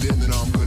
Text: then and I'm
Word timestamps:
then 0.00 0.22
and 0.22 0.32
I'm 0.32 0.59